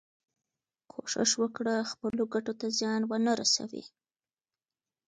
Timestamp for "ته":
2.59-2.67